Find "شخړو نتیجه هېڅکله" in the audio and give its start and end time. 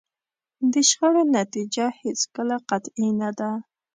0.89-2.55